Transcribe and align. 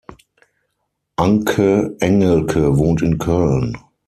Anke 1.15 1.95
Engelke 2.01 2.75
wohnt 2.75 3.03
in 3.03 3.19
Köln. 3.19 3.77